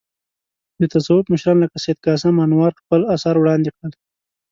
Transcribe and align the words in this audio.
د 0.79 0.81
تصوف 0.93 1.23
مشران 1.33 1.57
لکه 1.63 1.77
سید 1.83 1.97
قاسم 2.07 2.33
انوار 2.45 2.71
خپل 2.81 3.01
اثار 3.15 3.35
وړاندې 3.39 3.69
کړل. 3.75 3.91